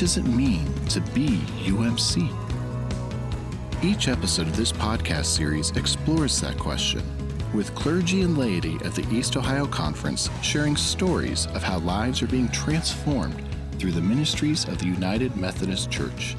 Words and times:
does 0.00 0.16
it 0.16 0.24
mean 0.24 0.64
to 0.86 0.98
be 1.12 1.42
UMC? 1.66 2.34
Each 3.84 4.08
episode 4.08 4.46
of 4.46 4.56
this 4.56 4.72
podcast 4.72 5.26
series 5.26 5.72
explores 5.72 6.40
that 6.40 6.58
question, 6.58 7.02
with 7.52 7.74
clergy 7.74 8.22
and 8.22 8.38
laity 8.38 8.78
at 8.82 8.94
the 8.94 9.06
East 9.14 9.36
Ohio 9.36 9.66
Conference 9.66 10.30
sharing 10.40 10.74
stories 10.74 11.48
of 11.48 11.62
how 11.62 11.80
lives 11.80 12.22
are 12.22 12.28
being 12.28 12.48
transformed 12.48 13.44
through 13.78 13.92
the 13.92 14.00
ministries 14.00 14.64
of 14.68 14.78
the 14.78 14.86
United 14.86 15.36
Methodist 15.36 15.90
Church. 15.90 16.34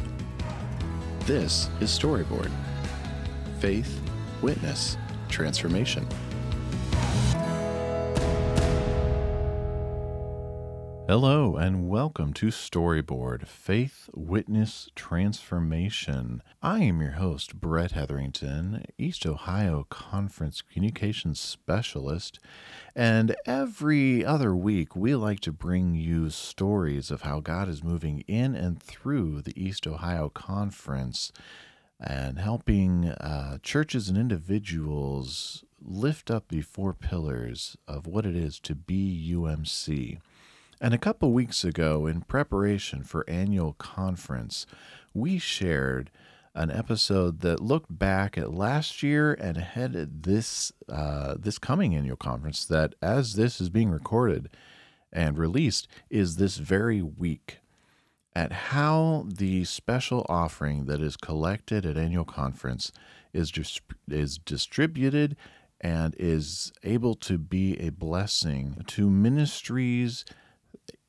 This 1.27 1.69
is 1.81 1.91
Storyboard 1.91 2.49
Faith, 3.59 4.01
Witness, 4.41 4.97
Transformation. 5.29 6.07
Hello, 11.11 11.57
and 11.57 11.89
welcome 11.89 12.31
to 12.35 12.45
Storyboard 12.45 13.45
Faith, 13.45 14.09
Witness, 14.15 14.89
Transformation. 14.95 16.41
I 16.63 16.83
am 16.83 17.01
your 17.01 17.11
host, 17.11 17.59
Brett 17.59 17.91
Hetherington, 17.91 18.85
East 18.97 19.25
Ohio 19.25 19.85
Conference 19.89 20.61
Communications 20.61 21.37
Specialist. 21.37 22.39
And 22.95 23.35
every 23.45 24.23
other 24.23 24.55
week, 24.55 24.95
we 24.95 25.13
like 25.15 25.41
to 25.41 25.51
bring 25.51 25.95
you 25.95 26.29
stories 26.29 27.11
of 27.11 27.23
how 27.23 27.41
God 27.41 27.67
is 27.67 27.83
moving 27.83 28.23
in 28.25 28.55
and 28.55 28.81
through 28.81 29.41
the 29.41 29.61
East 29.61 29.85
Ohio 29.85 30.29
Conference 30.29 31.33
and 31.99 32.39
helping 32.39 33.09
uh, 33.09 33.57
churches 33.61 34.07
and 34.07 34.17
individuals 34.17 35.65
lift 35.85 36.31
up 36.31 36.47
the 36.47 36.61
four 36.61 36.93
pillars 36.93 37.75
of 37.85 38.07
what 38.07 38.25
it 38.25 38.37
is 38.37 38.61
to 38.61 38.75
be 38.75 39.29
UMC. 39.35 40.21
And 40.83 40.95
a 40.95 40.97
couple 40.97 41.31
weeks 41.31 41.63
ago, 41.63 42.07
in 42.07 42.21
preparation 42.21 43.03
for 43.03 43.29
annual 43.29 43.73
conference, 43.73 44.65
we 45.13 45.37
shared 45.37 46.09
an 46.55 46.71
episode 46.71 47.41
that 47.41 47.61
looked 47.61 47.99
back 47.99 48.35
at 48.35 48.55
last 48.55 49.03
year 49.03 49.31
and 49.35 49.57
ahead 49.57 49.95
at 49.95 50.23
this 50.23 50.71
uh, 50.89 51.35
this 51.37 51.59
coming 51.59 51.93
annual 51.93 52.17
conference. 52.17 52.65
That, 52.65 52.95
as 52.99 53.35
this 53.35 53.61
is 53.61 53.69
being 53.69 53.91
recorded 53.91 54.49
and 55.13 55.37
released, 55.37 55.87
is 56.09 56.37
this 56.37 56.57
very 56.57 57.03
week. 57.03 57.59
At 58.35 58.51
how 58.51 59.27
the 59.27 59.65
special 59.65 60.25
offering 60.29 60.85
that 60.85 60.99
is 60.99 61.15
collected 61.15 61.85
at 61.85 61.95
annual 61.95 62.25
conference 62.25 62.91
is 63.33 63.51
dis- 63.51 63.81
is 64.07 64.39
distributed 64.39 65.37
and 65.79 66.15
is 66.17 66.73
able 66.83 67.13
to 67.15 67.37
be 67.37 67.79
a 67.79 67.89
blessing 67.89 68.83
to 68.87 69.11
ministries 69.11 70.25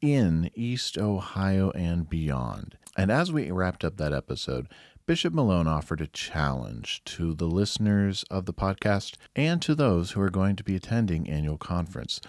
in 0.03 0.51
East 0.55 0.99
Ohio 0.99 1.71
and 1.71 2.11
beyond. 2.11 2.77
And 2.97 3.11
as 3.11 3.33
we 3.33 3.51
wrapped 3.51 3.85
up 3.85 3.97
that 3.97 4.13
episode, 4.13 4.69
Bishop 5.07 5.33
Malone 5.33 5.67
offered 5.67 6.01
a 6.01 6.07
challenge 6.09 7.03
to 7.05 7.35
the 7.35 7.47
listeners 7.47 8.25
of 8.31 8.45
the 8.47 8.53
podcast 8.53 9.15
and 9.35 9.63
to 9.63 9.75
those 9.75 10.11
who 10.11 10.21
are 10.21 10.31
going 10.31 10.57
to 10.57 10.65
be 10.65 10.77
attending 10.77 11.29
annual 11.31 11.57
conference. 11.57 12.21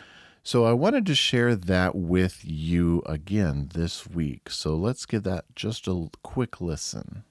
So 0.43 0.65
I 0.65 0.73
wanted 0.73 1.05
to 1.07 1.15
share 1.15 1.55
that 1.55 1.95
with 1.95 2.41
you 2.43 3.01
again 3.05 3.69
this 3.73 4.07
week. 4.07 4.49
So 4.49 4.75
let's 4.75 5.05
give 5.05 5.23
that 5.23 5.45
just 5.55 5.87
a 5.87 6.09
quick 6.21 6.61
listen. 6.61 7.23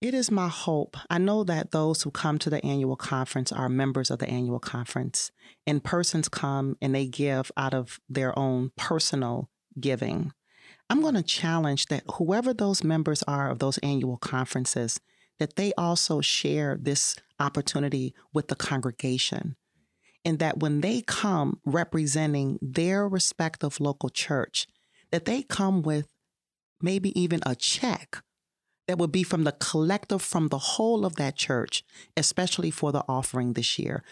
It 0.00 0.14
is 0.14 0.30
my 0.30 0.48
hope. 0.48 0.96
I 1.10 1.18
know 1.18 1.44
that 1.44 1.72
those 1.72 2.02
who 2.02 2.10
come 2.10 2.38
to 2.38 2.48
the 2.48 2.64
annual 2.64 2.96
conference 2.96 3.52
are 3.52 3.68
members 3.68 4.10
of 4.10 4.18
the 4.18 4.30
annual 4.30 4.58
conference, 4.58 5.30
and 5.66 5.84
persons 5.84 6.26
come 6.26 6.78
and 6.80 6.94
they 6.94 7.06
give 7.06 7.52
out 7.54 7.74
of 7.74 8.00
their 8.08 8.36
own 8.38 8.72
personal 8.78 9.50
giving. 9.78 10.32
I'm 10.88 11.02
going 11.02 11.16
to 11.16 11.22
challenge 11.22 11.86
that 11.86 12.04
whoever 12.14 12.54
those 12.54 12.82
members 12.82 13.22
are 13.24 13.50
of 13.50 13.58
those 13.58 13.76
annual 13.78 14.16
conferences, 14.16 15.00
that 15.38 15.56
they 15.56 15.74
also 15.76 16.22
share 16.22 16.78
this 16.80 17.14
opportunity 17.38 18.14
with 18.32 18.48
the 18.48 18.56
congregation. 18.56 19.56
And 20.24 20.38
that 20.38 20.60
when 20.60 20.80
they 20.80 21.02
come 21.02 21.60
representing 21.66 22.58
their 22.62 23.06
respective 23.06 23.80
local 23.80 24.08
church, 24.08 24.66
that 25.10 25.26
they 25.26 25.42
come 25.42 25.82
with 25.82 26.08
maybe 26.80 27.18
even 27.20 27.40
a 27.44 27.54
check 27.54 28.22
that 28.90 28.98
would 28.98 29.12
be 29.12 29.22
from 29.22 29.44
the 29.44 29.52
collective, 29.52 30.20
from 30.20 30.48
the 30.48 30.58
whole 30.58 31.06
of 31.06 31.14
that 31.14 31.36
church, 31.36 31.84
especially 32.16 32.72
for 32.72 32.90
the 32.90 33.04
offering 33.08 33.52
this 33.52 33.78
year. 33.78 34.02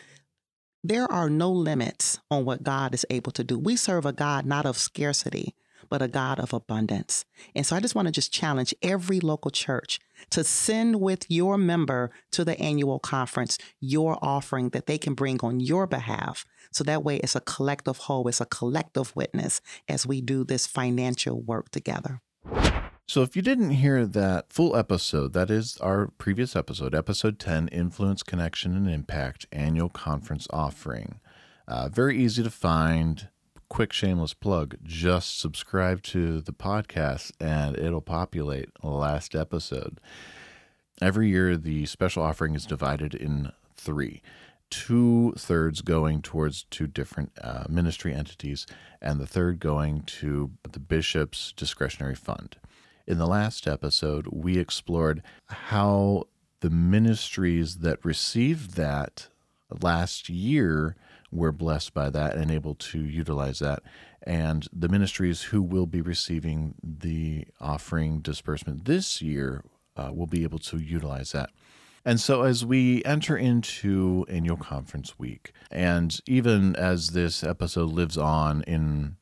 There 0.84 1.10
are 1.10 1.28
no 1.28 1.50
limits 1.50 2.20
on 2.30 2.44
what 2.44 2.62
God 2.62 2.94
is 2.94 3.04
able 3.10 3.32
to 3.32 3.42
do. 3.42 3.58
We 3.58 3.74
serve 3.74 4.06
a 4.06 4.12
God 4.12 4.46
not 4.46 4.66
of 4.66 4.78
scarcity, 4.78 5.56
but 5.88 6.00
a 6.00 6.06
God 6.06 6.38
of 6.38 6.52
abundance. 6.52 7.24
And 7.56 7.66
so 7.66 7.74
I 7.74 7.80
just 7.80 7.96
want 7.96 8.06
to 8.06 8.12
just 8.12 8.32
challenge 8.32 8.72
every 8.80 9.18
local 9.18 9.50
church 9.50 9.98
to 10.30 10.44
send 10.44 11.00
with 11.00 11.28
your 11.28 11.58
member 11.58 12.12
to 12.30 12.44
the 12.44 12.56
annual 12.60 13.00
conference 13.00 13.58
your 13.80 14.16
offering 14.22 14.68
that 14.68 14.86
they 14.86 14.96
can 14.96 15.14
bring 15.14 15.40
on 15.40 15.58
your 15.58 15.88
behalf. 15.88 16.44
So 16.70 16.84
that 16.84 17.02
way 17.02 17.16
it's 17.16 17.34
a 17.34 17.40
collective 17.40 17.96
whole, 17.96 18.28
it's 18.28 18.40
a 18.40 18.46
collective 18.46 19.16
witness 19.16 19.60
as 19.88 20.06
we 20.06 20.20
do 20.20 20.44
this 20.44 20.68
financial 20.68 21.40
work 21.42 21.70
together. 21.70 22.20
So, 23.08 23.22
if 23.22 23.34
you 23.34 23.40
didn't 23.40 23.70
hear 23.70 24.04
that 24.04 24.52
full 24.52 24.76
episode, 24.76 25.32
that 25.32 25.48
is 25.48 25.78
our 25.78 26.08
previous 26.18 26.54
episode, 26.54 26.94
episode 26.94 27.38
10 27.38 27.68
Influence, 27.68 28.22
Connection, 28.22 28.76
and 28.76 28.86
Impact 28.86 29.46
Annual 29.50 29.88
Conference 29.88 30.46
Offering. 30.50 31.18
Uh, 31.66 31.88
very 31.88 32.18
easy 32.18 32.42
to 32.42 32.50
find. 32.50 33.28
Quick 33.70 33.94
shameless 33.94 34.34
plug 34.34 34.76
just 34.82 35.40
subscribe 35.40 36.02
to 36.02 36.42
the 36.42 36.52
podcast 36.52 37.32
and 37.40 37.78
it'll 37.78 38.02
populate 38.02 38.68
last 38.82 39.34
episode. 39.34 40.02
Every 41.00 41.30
year, 41.30 41.56
the 41.56 41.86
special 41.86 42.22
offering 42.22 42.54
is 42.54 42.66
divided 42.66 43.14
in 43.14 43.52
three 43.74 44.20
two 44.68 45.32
thirds 45.38 45.80
going 45.80 46.20
towards 46.20 46.64
two 46.64 46.86
different 46.86 47.32
uh, 47.40 47.64
ministry 47.70 48.12
entities, 48.12 48.66
and 49.00 49.18
the 49.18 49.26
third 49.26 49.60
going 49.60 50.02
to 50.02 50.50
the 50.70 50.78
bishop's 50.78 51.52
discretionary 51.56 52.14
fund. 52.14 52.58
In 53.08 53.16
the 53.16 53.26
last 53.26 53.66
episode, 53.66 54.28
we 54.30 54.58
explored 54.58 55.22
how 55.46 56.24
the 56.60 56.68
ministries 56.68 57.76
that 57.76 58.04
received 58.04 58.74
that 58.74 59.28
last 59.80 60.28
year 60.28 60.94
were 61.32 61.50
blessed 61.50 61.94
by 61.94 62.10
that 62.10 62.34
and 62.34 62.50
able 62.50 62.74
to 62.74 63.00
utilize 63.00 63.60
that. 63.60 63.82
And 64.24 64.68
the 64.74 64.90
ministries 64.90 65.40
who 65.40 65.62
will 65.62 65.86
be 65.86 66.02
receiving 66.02 66.74
the 66.82 67.46
offering 67.62 68.20
disbursement 68.20 68.84
this 68.84 69.22
year 69.22 69.64
uh, 69.96 70.10
will 70.12 70.26
be 70.26 70.42
able 70.42 70.58
to 70.58 70.76
utilize 70.76 71.32
that. 71.32 71.48
And 72.04 72.20
so, 72.20 72.42
as 72.42 72.62
we 72.64 73.02
enter 73.04 73.38
into 73.38 74.26
annual 74.28 74.58
conference 74.58 75.18
week, 75.18 75.52
and 75.70 76.18
even 76.26 76.76
as 76.76 77.08
this 77.08 77.42
episode 77.42 77.90
lives 77.90 78.18
on 78.18 78.62
in 78.64 79.17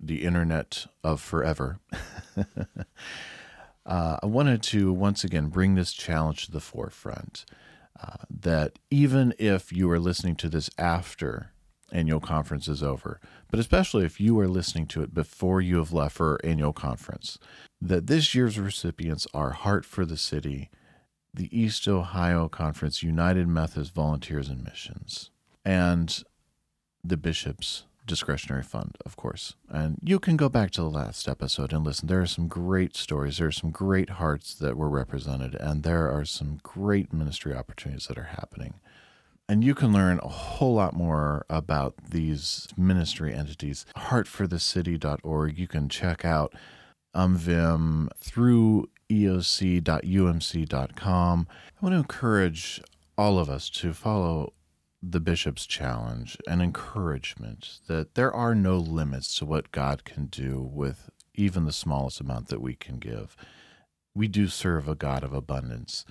the 0.00 0.24
internet 0.24 0.86
of 1.04 1.20
forever, 1.20 1.78
uh, 3.86 4.16
I 4.22 4.26
wanted 4.26 4.62
to 4.64 4.92
once 4.92 5.24
again 5.24 5.48
bring 5.48 5.74
this 5.74 5.92
challenge 5.92 6.46
to 6.46 6.52
the 6.52 6.60
forefront. 6.60 7.44
Uh, 8.02 8.16
that 8.30 8.78
even 8.90 9.34
if 9.38 9.72
you 9.72 9.90
are 9.90 10.00
listening 10.00 10.34
to 10.34 10.48
this 10.48 10.70
after 10.78 11.52
annual 11.92 12.20
conference 12.20 12.66
is 12.66 12.82
over, 12.82 13.20
but 13.50 13.60
especially 13.60 14.06
if 14.06 14.18
you 14.18 14.38
are 14.40 14.48
listening 14.48 14.86
to 14.86 15.02
it 15.02 15.12
before 15.12 15.60
you 15.60 15.76
have 15.76 15.92
left 15.92 16.16
for 16.16 16.40
annual 16.42 16.72
conference, 16.72 17.38
that 17.80 18.06
this 18.06 18.34
year's 18.34 18.58
recipients 18.58 19.26
are 19.34 19.50
Heart 19.50 19.84
for 19.84 20.06
the 20.06 20.16
City, 20.16 20.70
the 21.34 21.54
East 21.56 21.86
Ohio 21.86 22.48
Conference 22.48 23.02
United 23.02 23.48
Methodist 23.48 23.94
Volunteers 23.94 24.48
and 24.48 24.64
Missions, 24.64 25.30
and 25.64 26.22
the 27.04 27.16
bishops 27.16 27.84
discretionary 28.06 28.62
fund, 28.62 28.96
of 29.04 29.16
course. 29.16 29.56
And 29.68 29.98
you 30.02 30.18
can 30.18 30.36
go 30.36 30.48
back 30.48 30.70
to 30.72 30.82
the 30.82 30.90
last 30.90 31.28
episode 31.28 31.72
and 31.72 31.84
listen. 31.84 32.08
There 32.08 32.20
are 32.20 32.26
some 32.26 32.48
great 32.48 32.96
stories. 32.96 33.38
There 33.38 33.48
are 33.48 33.52
some 33.52 33.70
great 33.70 34.10
hearts 34.10 34.54
that 34.54 34.76
were 34.76 34.88
represented, 34.88 35.54
and 35.54 35.82
there 35.82 36.10
are 36.10 36.24
some 36.24 36.60
great 36.62 37.12
ministry 37.12 37.54
opportunities 37.54 38.06
that 38.08 38.18
are 38.18 38.34
happening. 38.34 38.74
And 39.48 39.64
you 39.64 39.74
can 39.74 39.92
learn 39.92 40.20
a 40.22 40.28
whole 40.28 40.74
lot 40.74 40.94
more 40.94 41.44
about 41.50 41.94
these 42.10 42.68
ministry 42.76 43.34
entities. 43.34 43.84
Heartforthecity.org. 43.96 45.58
You 45.58 45.66
can 45.66 45.88
check 45.88 46.24
out 46.24 46.54
UMVIM 47.16 48.10
through 48.16 48.88
eocumc.com. 49.10 49.88
I 51.50 51.84
want 51.84 51.92
to 51.94 51.98
encourage 51.98 52.80
all 53.18 53.38
of 53.40 53.50
us 53.50 53.68
to 53.70 53.92
follow 53.92 54.52
the 55.02 55.20
bishop's 55.20 55.66
challenge 55.66 56.36
and 56.46 56.60
encouragement 56.60 57.80
that 57.86 58.14
there 58.14 58.32
are 58.32 58.54
no 58.54 58.76
limits 58.76 59.34
to 59.36 59.46
what 59.46 59.72
God 59.72 60.04
can 60.04 60.26
do 60.26 60.60
with 60.60 61.10
even 61.34 61.64
the 61.64 61.72
smallest 61.72 62.20
amount 62.20 62.48
that 62.48 62.60
we 62.60 62.74
can 62.74 62.98
give. 62.98 63.36
We 64.14 64.28
do 64.28 64.48
serve 64.48 64.88
a 64.88 64.94
God 64.94 65.24
of 65.24 65.32
abundance. 65.32 66.04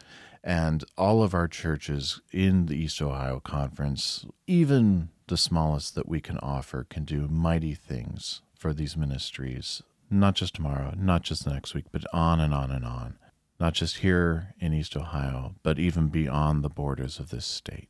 And 0.43 0.83
all 0.97 1.21
of 1.21 1.33
our 1.33 1.47
churches 1.47 2.21
in 2.31 2.67
the 2.67 2.77
East 2.77 3.01
Ohio 3.01 3.39
Conference, 3.39 4.25
even 4.47 5.09
the 5.27 5.37
smallest 5.37 5.95
that 5.95 6.07
we 6.07 6.21
can 6.21 6.37
offer, 6.39 6.85
can 6.89 7.03
do 7.03 7.27
mighty 7.27 7.75
things 7.75 8.41
for 8.55 8.73
these 8.73 8.97
ministries 8.97 9.83
not 10.09 10.35
just 10.35 10.55
tomorrow, 10.55 10.93
not 10.97 11.21
just 11.21 11.45
next 11.45 11.73
week, 11.73 11.85
but 11.91 12.03
on 12.13 12.39
and 12.39 12.53
on 12.53 12.71
and 12.71 12.85
on. 12.85 13.17
Not 13.59 13.73
just 13.73 13.97
here 13.97 14.55
in 14.59 14.73
East 14.73 14.95
Ohio, 14.95 15.55
but 15.63 15.77
even 15.77 16.07
beyond 16.07 16.63
the 16.63 16.69
borders 16.69 17.19
of 17.19 17.29
this 17.29 17.45
state. 17.45 17.89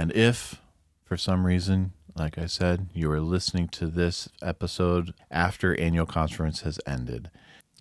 And 0.00 0.10
if, 0.12 0.62
for 1.04 1.18
some 1.18 1.44
reason, 1.44 1.92
like 2.16 2.38
I 2.38 2.46
said, 2.46 2.88
you 2.94 3.10
are 3.10 3.20
listening 3.20 3.68
to 3.68 3.86
this 3.86 4.30
episode 4.40 5.12
after 5.30 5.78
annual 5.78 6.06
conference 6.06 6.62
has 6.62 6.80
ended, 6.86 7.30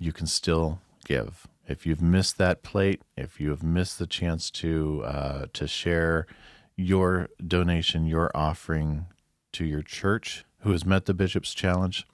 you 0.02 0.12
can 0.12 0.28
still 0.28 0.82
give. 1.06 1.48
If 1.66 1.86
you've 1.86 2.02
missed 2.02 2.38
that 2.38 2.62
plate, 2.62 3.02
if 3.16 3.40
you 3.40 3.52
have 3.52 3.64
missed 3.64 4.00
the 4.00 4.06
chance 4.06 4.52
to 4.52 5.02
uh, 5.06 5.46
to 5.54 5.66
share 5.66 6.28
your 6.76 7.30
donation, 7.48 8.06
your 8.06 8.32
offering 8.36 9.06
to 9.54 9.64
your 9.64 9.82
church 9.82 10.44
who 10.64 10.74
has 10.74 10.86
met 10.86 11.06
the 11.06 11.14
Bishop's 11.14 11.54
Challenge, 11.54 12.06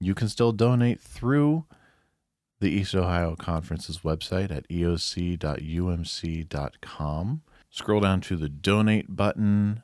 you 0.00 0.14
can 0.14 0.30
still 0.30 0.52
donate 0.52 1.02
through 1.02 1.66
the 2.60 2.70
East 2.70 2.94
Ohio 2.94 3.36
Conference's 3.36 3.98
website 3.98 4.50
at 4.50 4.66
eocumc.com. 4.70 5.02
Scroll 7.70 8.00
down 8.00 8.20
to 8.22 8.36
the 8.36 8.48
donate 8.48 9.14
button 9.14 9.82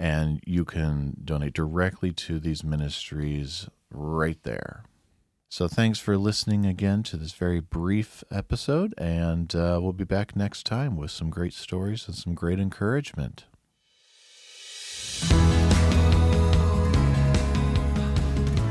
and 0.00 0.40
you 0.46 0.64
can 0.64 1.14
donate 1.22 1.52
directly 1.52 2.10
to 2.10 2.40
these 2.40 2.64
ministries 2.64 3.68
right 3.90 4.42
there. 4.44 4.84
So, 5.50 5.68
thanks 5.68 5.98
for 5.98 6.16
listening 6.16 6.64
again 6.64 7.02
to 7.02 7.16
this 7.16 7.32
very 7.32 7.60
brief 7.60 8.22
episode, 8.30 8.94
and 8.96 9.54
uh, 9.54 9.80
we'll 9.82 9.92
be 9.92 10.04
back 10.04 10.36
next 10.36 10.64
time 10.64 10.96
with 10.96 11.10
some 11.10 11.28
great 11.28 11.52
stories 11.52 12.06
and 12.06 12.16
some 12.16 12.34
great 12.34 12.60
encouragement. 12.60 13.44